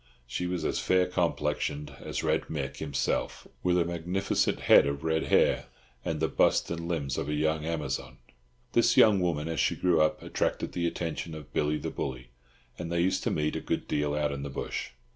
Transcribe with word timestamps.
She 0.25 0.47
was 0.47 0.65
as 0.65 0.79
fair 0.79 1.05
complexioned 1.05 1.95
as 1.99 2.23
Red 2.23 2.45
Mick 2.47 2.77
himself, 2.77 3.47
with 3.61 3.77
a 3.77 3.85
magnificent 3.85 4.61
head 4.61 4.87
of 4.87 5.03
red 5.03 5.25
hair, 5.27 5.67
and 6.03 6.19
the 6.19 6.27
bust 6.27 6.71
and 6.71 6.87
limbs 6.87 7.19
of 7.19 7.29
a 7.29 7.35
young 7.35 7.65
Amazon. 7.65 8.17
This 8.73 8.97
young 8.97 9.19
woman, 9.19 9.47
as 9.47 9.59
she 9.59 9.75
grew 9.75 10.01
up, 10.01 10.23
attracted 10.23 10.71
the 10.71 10.87
attention 10.87 11.35
of 11.35 11.53
Billy 11.53 11.77
the 11.77 11.91
Bully, 11.91 12.31
and 12.79 12.91
they 12.91 12.99
used 12.99 13.21
to 13.25 13.29
meet 13.29 13.55
a 13.55 13.61
good 13.61 13.87
deal 13.87 14.15
out 14.15 14.31
in 14.31 14.41
the 14.41 14.49
bush. 14.49 14.89